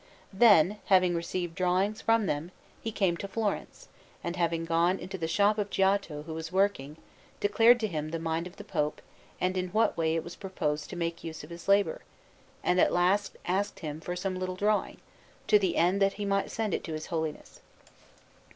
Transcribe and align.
Then, 0.33 0.79
having 0.85 1.13
received 1.13 1.53
drawings 1.53 2.01
from 2.01 2.25
them, 2.25 2.49
he 2.81 2.91
came 2.91 3.17
to 3.17 3.27
Florence, 3.27 3.87
and 4.23 4.35
having 4.35 4.65
gone 4.65 4.97
into 4.97 5.15
the 5.15 5.27
shop 5.27 5.59
of 5.59 5.69
Giotto, 5.69 6.23
who 6.23 6.33
was 6.33 6.51
working, 6.51 6.97
declared 7.39 7.79
to 7.81 7.87
him 7.87 8.09
the 8.09 8.17
mind 8.17 8.47
of 8.47 8.55
the 8.55 8.63
Pope 8.63 8.99
and 9.39 9.55
in 9.55 9.67
what 9.67 9.95
way 9.95 10.15
it 10.15 10.23
was 10.23 10.35
proposed 10.35 10.89
to 10.89 10.95
make 10.95 11.23
use 11.23 11.43
of 11.43 11.51
his 11.51 11.67
labour, 11.67 12.01
and 12.63 12.79
at 12.81 12.91
last 12.91 13.37
asked 13.45 13.81
him 13.81 14.01
for 14.01 14.15
some 14.15 14.39
little 14.39 14.55
drawing, 14.55 14.97
to 15.45 15.59
the 15.59 15.75
end 15.77 16.01
that 16.01 16.13
he 16.13 16.25
might 16.25 16.49
send 16.49 16.73
it 16.73 16.83
to 16.85 16.93
His 16.93 17.05
Holiness. 17.13 17.61